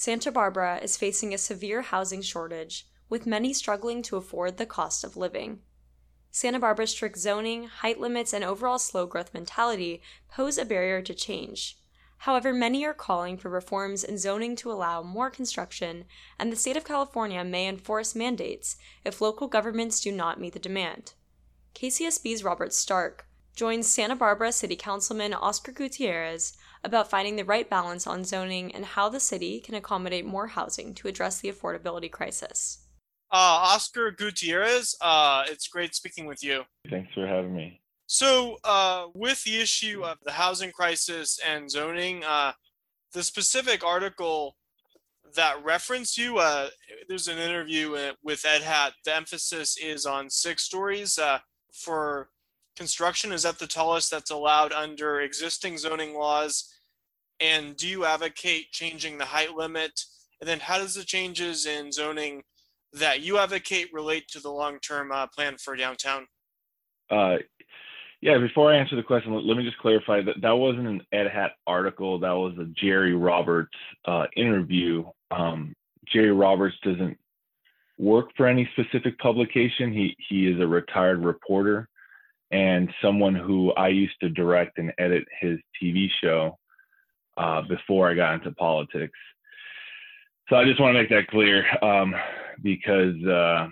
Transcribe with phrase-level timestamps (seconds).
[0.00, 5.04] Santa Barbara is facing a severe housing shortage, with many struggling to afford the cost
[5.04, 5.60] of living.
[6.30, 11.12] Santa Barbara's strict zoning, height limits, and overall slow growth mentality pose a barrier to
[11.12, 11.76] change.
[12.16, 16.06] However, many are calling for reforms in zoning to allow more construction,
[16.38, 20.58] and the state of California may enforce mandates if local governments do not meet the
[20.58, 21.12] demand.
[21.74, 28.06] KCSB's Robert Stark joins Santa Barbara City Councilman Oscar Gutierrez about finding the right balance
[28.06, 32.86] on zoning and how the city can accommodate more housing to address the affordability crisis.
[33.32, 36.64] Uh, Oscar Gutierrez, uh, it's great speaking with you.
[36.88, 37.80] Thanks for having me.
[38.06, 42.52] So, uh, with the issue of the housing crisis and zoning, uh,
[43.12, 44.56] the specific article
[45.36, 46.70] that reference you, uh,
[47.08, 48.92] there's an interview uh, with Edhat.
[49.04, 51.20] The emphasis is on six stories
[51.72, 52.30] for
[52.80, 53.30] construction.
[53.30, 56.74] Is that the tallest that's allowed under existing zoning laws?
[57.38, 60.00] And do you advocate changing the height limit?
[60.40, 62.42] And then, how does the changes in zoning
[62.94, 66.26] that you advocate relate to the long-term uh, plan for downtown?
[67.10, 67.36] Uh,
[68.22, 71.50] yeah, before I answer the question, let me just clarify that that wasn't an Edhat
[71.66, 72.18] article.
[72.18, 75.04] That was a Jerry Roberts uh, interview.
[75.30, 75.74] Um,
[76.10, 77.18] Jerry Roberts doesn't
[77.98, 79.92] work for any specific publication.
[79.92, 81.89] He he is a retired reporter
[82.50, 86.58] and someone who I used to direct and edit his TV show
[87.36, 89.18] uh, before I got into politics.
[90.48, 92.14] So I just want to make that clear um,
[92.62, 93.68] because uh,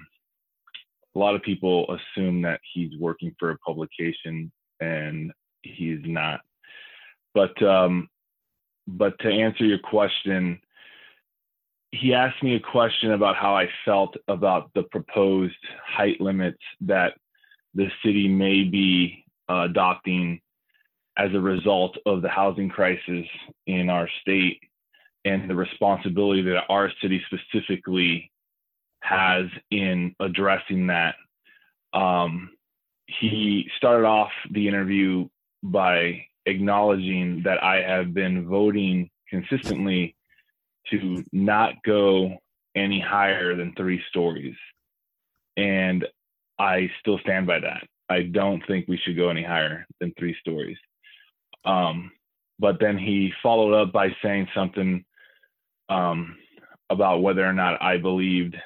[1.14, 5.32] a lot of people assume that he's working for a publication and
[5.62, 6.40] he's not.
[7.34, 8.08] But um,
[8.86, 10.60] but to answer your question,
[11.90, 17.14] he asked me a question about how I felt about the proposed height limits that
[17.78, 20.40] the city may be uh, adopting
[21.16, 23.24] as a result of the housing crisis
[23.68, 24.60] in our state
[25.24, 28.32] and the responsibility that our city specifically
[29.00, 31.14] has in addressing that.
[31.92, 32.50] Um,
[33.06, 35.28] he started off the interview
[35.62, 40.16] by acknowledging that I have been voting consistently
[40.90, 42.38] to not go
[42.74, 44.56] any higher than three stories.
[45.56, 46.04] And
[46.58, 47.86] I still stand by that.
[48.08, 50.78] I don't think we should go any higher than three stories.
[51.64, 52.10] Um,
[52.58, 55.04] but then he followed up by saying something
[55.88, 56.36] um,
[56.90, 58.56] about whether or not I believed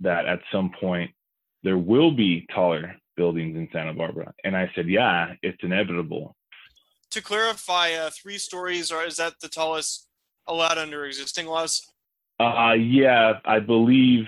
[0.00, 1.10] that at some point
[1.62, 4.32] there will be taller buildings in Santa Barbara.
[4.44, 6.36] And I said, yeah, it's inevitable.
[7.10, 10.08] To clarify, uh, three stories, or is that the tallest
[10.46, 11.86] allowed under existing laws?
[12.38, 14.24] Uh, yeah, I believe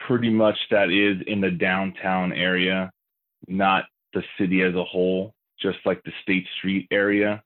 [0.00, 2.90] pretty much that is in the downtown area,
[3.48, 7.42] not the city as a whole, just like the State Street area.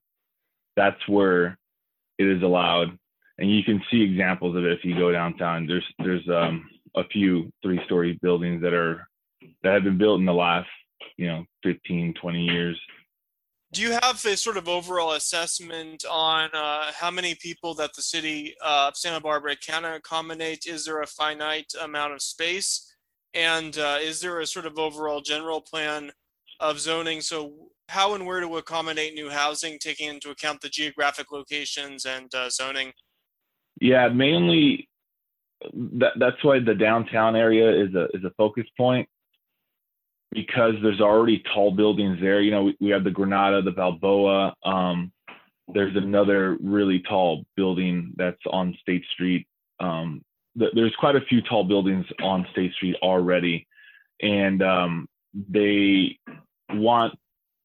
[0.77, 1.59] That's where
[2.19, 2.99] it is allowed.
[3.39, 5.67] And you can see examples of it if you go downtown.
[5.67, 9.09] There's there's um, a few three-story buildings that are
[9.63, 10.69] that have been built in the last,
[11.17, 12.79] you know, 15, 20 years.
[13.73, 18.03] Do you have a sort of overall assessment on uh, how many people that the
[18.03, 20.67] city uh, of Santa Barbara can accommodate?
[20.67, 22.97] Is there a finite amount of space?
[23.33, 26.11] And uh, is there a sort of overall general plan
[26.59, 27.21] of zoning?
[27.21, 27.53] So,
[27.89, 32.51] how and where to accommodate new housing, taking into account the geographic locations and uh,
[32.51, 32.93] zoning?
[33.81, 34.89] Yeah, mainly
[35.73, 39.09] that, that's why the downtown area is a is a focus point
[40.33, 42.41] because there's already tall buildings there.
[42.41, 44.55] You know, we, we have the Granada, the Balboa.
[44.65, 45.13] Um,
[45.73, 49.47] there's another really tall building that's on State Street.
[49.79, 50.23] Um,
[50.59, 53.67] th- there's quite a few tall buildings on State Street already,
[54.21, 55.09] and um,
[55.49, 56.19] they
[56.71, 57.15] want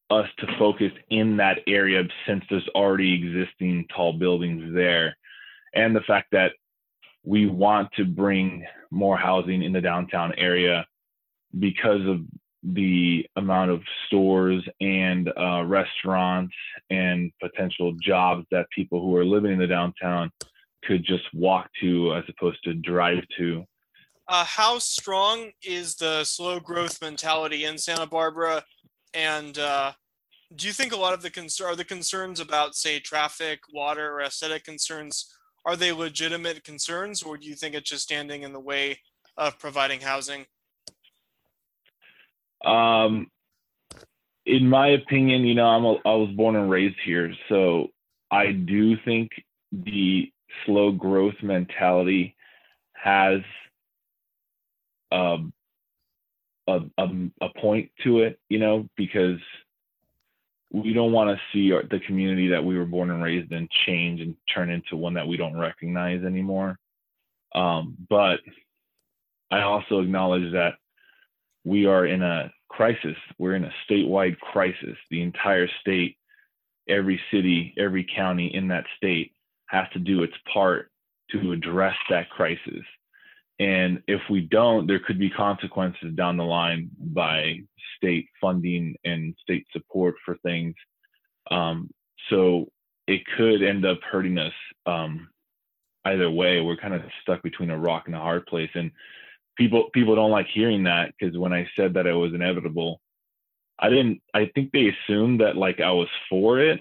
[0.10, 5.16] us to focus in that area since there's already existing tall buildings there,
[5.74, 6.54] and the fact that
[7.24, 10.86] we want to bring more housing in the downtown area
[11.58, 12.22] because of
[12.74, 16.54] the amount of stores and uh, restaurants
[16.90, 20.32] and potential jobs that people who are living in the downtown
[20.84, 23.64] could just walk to as opposed to drive to.
[24.28, 28.64] Uh, how strong is the slow growth mentality in Santa Barbara?
[29.14, 29.92] And uh,
[30.56, 34.14] do you think a lot of the concern are the concerns about, say, traffic, water,
[34.14, 35.32] or aesthetic concerns?
[35.66, 39.00] Are they legitimate concerns, or do you think it's just standing in the way
[39.38, 40.46] of providing housing?
[42.66, 43.28] Um,
[44.46, 47.88] in my opinion, you know, I'm a, I was born and raised here, so
[48.32, 49.32] I do think
[49.72, 50.32] the
[50.66, 52.36] slow growth mentality
[52.94, 53.42] has
[55.12, 55.54] um,
[56.68, 57.08] a, a,
[57.42, 59.40] a point to it, you know, because
[60.72, 63.68] we don't want to see our, the community that we were born and raised in
[63.86, 66.78] change and turn into one that we don't recognize anymore.
[67.54, 68.40] Um, but
[69.52, 70.74] I also acknowledge that
[71.64, 73.18] we are in a crisis.
[73.38, 74.98] We're in a statewide crisis.
[75.10, 76.18] The entire state,
[76.90, 79.32] every city, every county in that state
[79.68, 80.92] has to do its part
[81.32, 82.84] to address that crisis.
[83.60, 87.62] And if we don't, there could be consequences down the line by
[87.98, 90.76] state funding and state support for things.
[91.50, 91.90] Um,
[92.30, 92.68] so
[93.08, 94.54] it could end up hurting us
[94.86, 95.30] um,
[96.04, 96.60] either way.
[96.60, 98.72] We're kind of stuck between a rock and a hard place.
[98.74, 98.92] And
[99.58, 103.02] people people don't like hearing that because when I said that it was inevitable,
[103.80, 104.22] I didn't.
[104.34, 106.80] I think they assumed that like I was for it.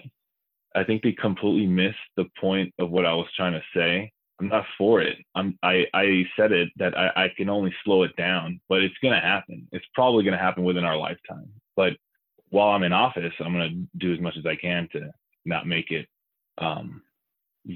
[0.75, 4.11] I think they completely missed the point of what I was trying to say.
[4.39, 5.17] I'm not for it.
[5.33, 8.97] I'm I, I said it that I, I can only slow it down, but it's
[9.01, 9.67] gonna happen.
[9.71, 11.49] It's probably gonna happen within our lifetime.
[11.75, 11.93] But
[12.49, 15.11] while I'm in office, I'm gonna do as much as I can to
[15.45, 16.07] not make it
[16.57, 17.01] um,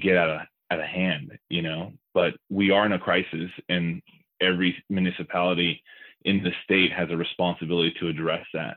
[0.00, 1.92] get out of out of hand, you know.
[2.14, 4.02] But we are in a crisis, and
[4.40, 5.82] every municipality
[6.24, 8.76] in the state has a responsibility to address that.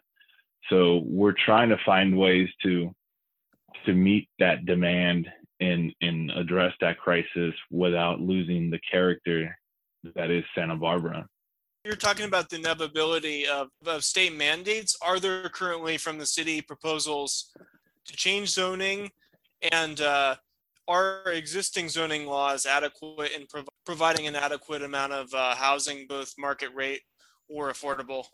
[0.69, 2.94] So we're trying to find ways to
[3.86, 5.27] to meet that demand
[5.60, 9.57] and and address that crisis without losing the character
[10.15, 11.27] that is Santa Barbara.
[11.86, 14.95] You're talking about the inevitability of, of state mandates.
[15.01, 17.51] Are there currently from the city proposals
[18.06, 19.12] to change zoning?
[19.71, 20.36] And uh,
[20.88, 26.34] are existing zoning laws adequate in prov- providing an adequate amount of uh, housing, both
[26.38, 27.02] market rate
[27.50, 28.26] or affordable?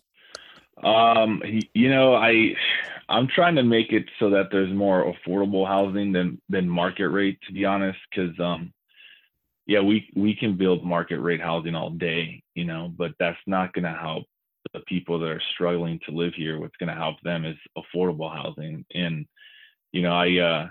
[0.83, 1.41] Um,
[1.73, 2.55] you know, I
[3.09, 7.39] I'm trying to make it so that there's more affordable housing than than market rate,
[7.47, 8.71] to be honest, because um,
[9.67, 13.73] yeah, we we can build market rate housing all day, you know, but that's not
[13.73, 14.25] going to help
[14.73, 16.59] the people that are struggling to live here.
[16.59, 19.25] What's going to help them is affordable housing, and
[19.91, 20.69] you know, I uh,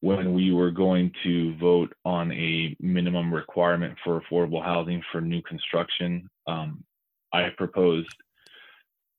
[0.00, 5.42] when we were going to vote on a minimum requirement for affordable housing for new
[5.42, 6.84] construction, um,
[7.32, 8.08] I proposed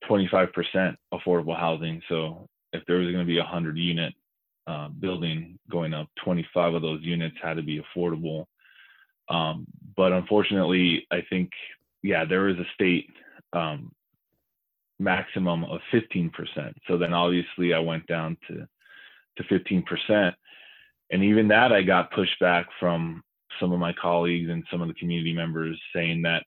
[0.09, 2.01] 25% affordable housing.
[2.07, 4.13] So if there was going to be a 100 unit
[4.67, 8.45] uh, building going up, 25 of those units had to be affordable.
[9.27, 9.67] Um,
[9.97, 11.49] but unfortunately, I think,
[12.03, 13.09] yeah, there is a state
[13.51, 13.91] um,
[14.97, 16.31] maximum of 15%.
[16.87, 18.65] So then obviously I went down to
[19.37, 20.33] to 15%
[21.11, 23.21] and even that I got pushback from
[23.59, 26.43] some of my colleagues and some of the community members saying that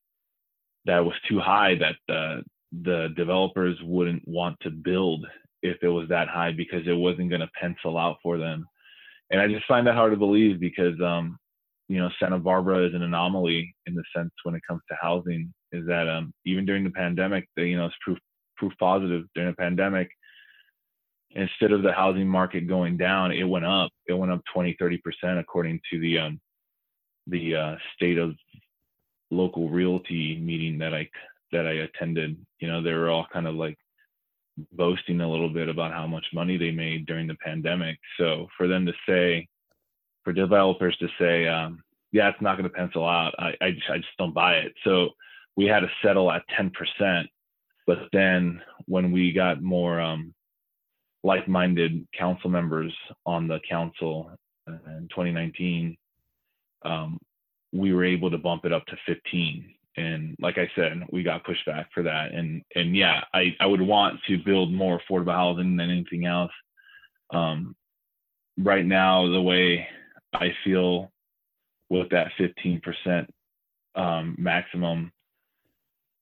[0.87, 2.43] that was too high that the
[2.83, 5.27] the developers wouldn't want to build
[5.63, 8.67] if it was that high because it wasn't going to pencil out for them.
[9.31, 11.39] And i just find that hard to believe because um
[11.89, 15.53] you know santa barbara is an anomaly in the sense when it comes to housing
[15.73, 18.19] is that um even during the pandemic you know it's proof
[18.57, 20.09] proof positive during the pandemic
[21.35, 23.91] instead of the housing market going down, it went up.
[24.07, 26.41] It went up 20, 30 percent according to the um,
[27.27, 28.35] the uh, state of
[29.31, 31.09] local realty meeting that I
[31.53, 32.37] that I attended.
[32.61, 33.79] You know, they were all kind of like
[34.73, 37.99] boasting a little bit about how much money they made during the pandemic.
[38.19, 39.49] So for them to say,
[40.25, 41.83] for developers to say, um,
[42.13, 43.35] yeah, it's not going to pencil out.
[43.39, 44.73] I, I just, I just don't buy it.
[44.85, 45.11] So
[45.57, 47.25] we had to settle at 10%.
[47.87, 50.35] But then when we got more um,
[51.25, 52.93] like-minded council members
[53.27, 54.31] on the council
[54.67, 55.97] in 2019,
[56.85, 57.19] um,
[57.73, 59.75] we were able to bump it up to 15.
[59.97, 62.33] And like I said, we got pushback for that.
[62.33, 66.53] And and yeah, I, I would want to build more affordable housing than anything else.
[67.33, 67.77] Um,
[68.59, 69.87] right now, the way
[70.33, 71.11] I feel
[71.91, 73.27] with that 15%
[73.95, 75.13] um, maximum,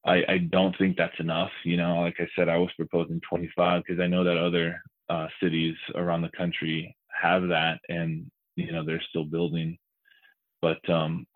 [0.05, 1.51] I, I don't think that's enough.
[1.65, 5.29] You know, like I said, I was proposing 25 because I know that other uh,
[5.43, 9.79] cities around the country have that, and you know they're still building.
[10.63, 11.27] But um,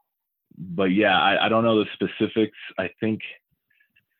[0.56, 2.56] but yeah, I, I don't know the specifics.
[2.78, 3.21] I think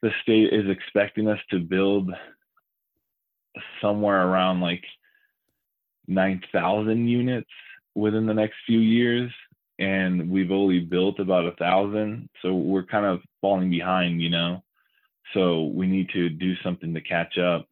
[0.03, 2.11] the state is expecting us to build
[3.81, 4.85] somewhere around like
[6.09, 7.49] 9,000 units
[7.95, 9.31] within the next few years
[9.79, 14.63] and we've only built about a thousand so we're kind of falling behind you know?
[15.33, 17.67] So we need to do something to catch up.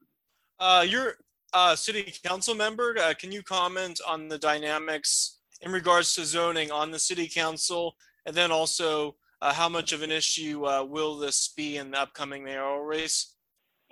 [0.59, 1.14] Uh, you're
[1.54, 6.73] a city council member uh, can you comment on the dynamics in regards to zoning
[6.73, 7.94] on the city council?
[8.26, 12.00] And then also uh, how much of an issue uh, will this be in the
[12.00, 13.35] upcoming mayoral race?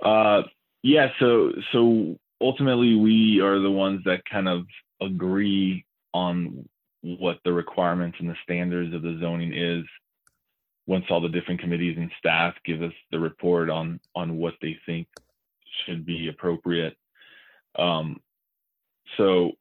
[0.02, 0.42] Uh,
[0.82, 4.64] yeah so so ultimately we are the ones that kind of
[5.00, 6.68] agree on
[7.02, 9.84] what the requirements and the standards of the zoning is
[10.86, 14.76] once all the different committees and staff give us the report on on what they
[14.86, 15.06] think
[15.86, 16.96] should be appropriate
[17.78, 18.20] Um,
[19.16, 19.52] so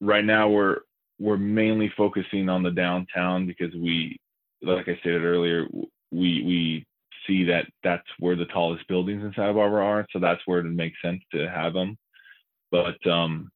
[0.00, 0.78] right now we're
[1.18, 4.20] we're mainly focusing on the downtown because we,
[4.62, 5.66] like I stated earlier,
[6.10, 6.86] we we
[7.26, 10.64] see that that's where the tallest buildings in Santa Barbara are, so that's where it
[10.64, 11.96] makes sense to have them.
[12.70, 13.50] But um,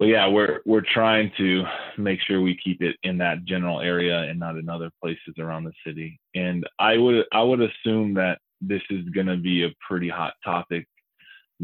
[0.00, 1.62] but yeah, we're we're trying to
[1.98, 5.64] make sure we keep it in that general area and not in other places around
[5.64, 6.18] the city.
[6.34, 10.32] And I would I would assume that this is going to be a pretty hot
[10.42, 10.86] topic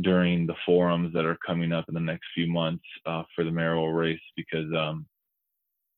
[0.03, 3.51] during the forums that are coming up in the next few months uh, for the
[3.51, 5.07] mayoral race because um,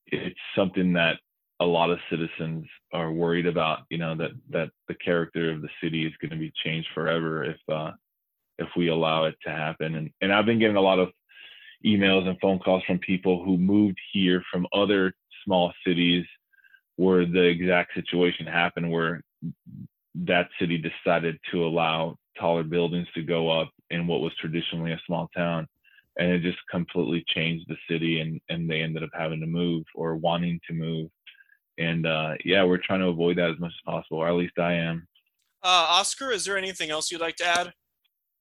[0.07, 1.17] it's something that
[1.59, 3.81] a lot of citizens are worried about.
[3.91, 7.43] You know that that the character of the city is going to be changed forever
[7.43, 7.91] if uh,
[8.61, 9.97] if we allow it to happen.
[9.97, 11.09] And and I've been getting a lot of
[11.85, 15.13] emails and phone calls from people who moved here from other
[15.45, 16.25] small cities
[16.97, 19.23] where the exact situation happened where
[20.15, 25.01] that city decided to allow taller buildings to go up in what was traditionally a
[25.07, 25.67] small town.
[26.19, 29.85] And it just completely changed the city and and they ended up having to move
[29.95, 31.09] or wanting to move.
[31.79, 34.59] And uh, yeah we're trying to avoid that as much as possible or at least
[34.59, 35.07] i am.
[35.63, 37.73] Uh, oscar is there anything else you'd like to add?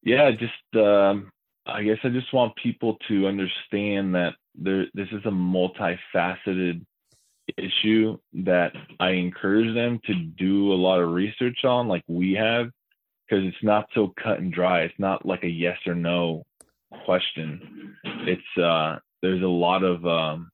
[0.02, 1.30] Yeah just um,
[1.68, 6.86] i guess i just want people to understand that there this is a multifaceted
[7.58, 12.70] issue that i encourage them to do a lot of research on like we have
[13.28, 14.82] because it's not so cut and dry.
[14.82, 16.46] It's not like a yes or no
[17.06, 17.96] question.
[18.04, 20.50] It's uh, there's a lot of um,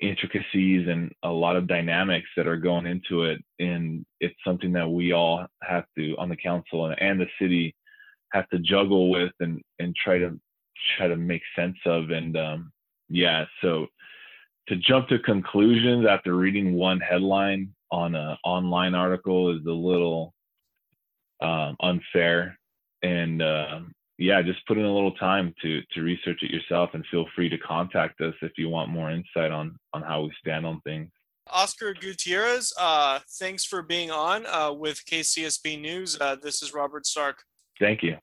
[0.00, 4.88] intricacies and a lot of dynamics that are going into it, and it's something that
[4.88, 7.74] we all have to on the council and, and the city
[8.32, 10.38] have to juggle with and and try to
[10.96, 12.10] try to make sense of.
[12.10, 12.72] And um,
[13.08, 13.86] yeah, so
[14.68, 20.32] to jump to conclusions after reading one headline on an online article is a little
[21.40, 22.58] um, unfair.
[23.02, 23.80] And uh,
[24.18, 27.48] yeah, just put in a little time to to research it yourself, and feel free
[27.48, 31.10] to contact us if you want more insight on on how we stand on things.
[31.48, 36.16] Oscar Gutierrez, uh, thanks for being on uh, with KCSB News.
[36.20, 37.42] Uh, this is Robert Stark.
[37.82, 38.16] Thank you.